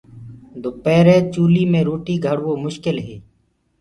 [0.61, 3.15] دُپيري چولِي مي روٽي گھڙوو مشڪل هي۔